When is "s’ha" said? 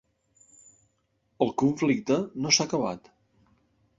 2.57-2.67